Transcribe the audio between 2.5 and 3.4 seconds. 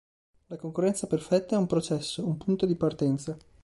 di partenza.